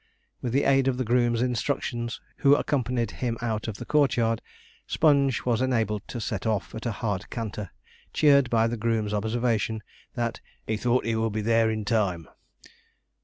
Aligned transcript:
With 0.41 0.51
the 0.53 0.63
aid 0.63 0.87
of 0.87 0.97
the 0.97 1.03
groom's 1.05 1.43
instructions, 1.43 2.19
who 2.37 2.55
accompanied 2.55 3.11
him 3.11 3.37
out 3.39 3.67
of 3.67 3.77
the 3.77 3.85
courtyard, 3.85 4.41
Sponge 4.87 5.45
was 5.45 5.61
enabled 5.61 6.07
to 6.07 6.19
set 6.19 6.47
off 6.47 6.73
at 6.73 6.87
a 6.87 6.91
hard 6.91 7.29
canter, 7.29 7.69
cheered 8.11 8.49
by 8.49 8.65
the 8.65 8.77
groom's 8.77 9.13
observation, 9.13 9.83
that 10.15 10.41
'he 10.65 10.75
thought 10.75 11.05
he 11.05 11.15
would 11.15 11.33
be 11.33 11.41
there 11.41 11.69
in 11.69 11.85
time.' 11.85 12.27